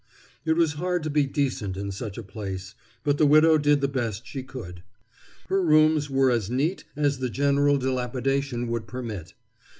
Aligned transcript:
It 0.45 0.53
was 0.53 0.73
hard 0.81 1.03
to 1.03 1.11
be 1.11 1.27
decent 1.27 1.77
in 1.77 1.91
such 1.91 2.17
a 2.17 2.23
place, 2.23 2.73
but 3.03 3.19
the 3.19 3.25
widow 3.27 3.59
did 3.59 3.81
the 3.81 3.87
best 3.87 4.25
she 4.25 4.41
could. 4.41 4.81
Her 5.47 5.61
rooms 5.63 6.09
were 6.09 6.31
as 6.31 6.49
neat 6.49 6.85
as 6.95 7.19
the 7.19 7.29
general 7.29 7.77
dilapidation 7.77 8.67
would 8.69 8.87
permit. 8.87 9.35